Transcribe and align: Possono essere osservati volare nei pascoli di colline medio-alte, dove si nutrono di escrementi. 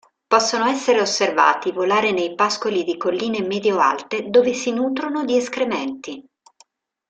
Possono 0.25 0.65
essere 0.65 0.99
osservati 0.99 1.71
volare 1.71 2.09
nei 2.09 2.33
pascoli 2.33 2.83
di 2.83 2.97
colline 2.97 3.41
medio-alte, 3.43 4.31
dove 4.31 4.51
si 4.53 4.71
nutrono 4.73 5.25
di 5.25 5.37
escrementi. 5.37 6.27